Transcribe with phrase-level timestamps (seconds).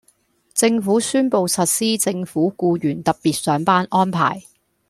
[0.55, 4.41] 政府宣布實施政府僱員特別上班安排